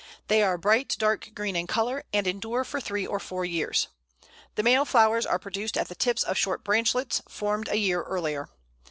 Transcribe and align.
They 0.29 0.41
are 0.41 0.57
bright 0.57 0.95
dark 0.97 1.29
green 1.35 1.55
in 1.55 1.67
colour, 1.67 2.05
and 2.11 2.25
endure 2.25 2.63
for 2.63 2.81
three 2.81 3.05
or 3.05 3.19
four 3.19 3.45
years. 3.45 3.87
The 4.55 4.63
male 4.63 4.83
flowers 4.83 5.27
are 5.27 5.37
produced 5.37 5.77
at 5.77 5.89
the 5.89 5.93
tips 5.95 6.23
of 6.23 6.37
short 6.39 6.63
branchlets, 6.63 7.21
formed 7.29 7.69
a 7.69 7.77
year 7.77 8.01
earlier. 8.01 8.49